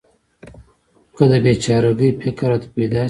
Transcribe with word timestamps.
که 1.15 1.23
د 1.31 1.33
بې 1.43 1.53
چاره 1.63 1.91
ګۍ 1.99 2.09
فکر 2.21 2.45
راته 2.51 2.67
پیدا 2.75 2.97
شي. 2.99 2.99